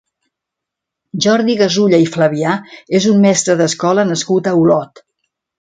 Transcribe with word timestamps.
Jordi 1.25 1.57
Gasulla 1.59 1.99
i 2.05 2.09
Flavià 2.15 2.55
és 3.01 3.09
un 3.13 3.23
mestre 3.29 3.59
d'escola 3.63 4.09
nascut 4.15 4.51
a 4.55 4.59
Olot. 4.65 5.09